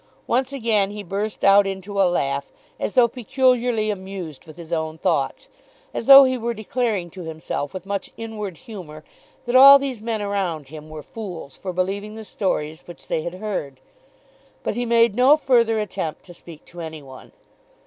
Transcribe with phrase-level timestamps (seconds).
[0.25, 4.97] Once again he burst out into a laugh, as though peculiarly amused with his own
[4.97, 5.47] thoughts;
[5.93, 9.03] as though he were declaring to himself with much inward humour
[9.45, 13.35] that all these men around him were fools for believing the stories which they had
[13.35, 13.79] heard;
[14.63, 17.31] but he made no further attempt to speak to any one.